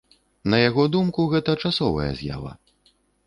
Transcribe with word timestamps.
На 0.53 0.61
яго 0.69 0.83
думку, 0.95 1.27
гэта 1.35 1.55
часовая 1.67 2.09
з'ява. 2.21 2.51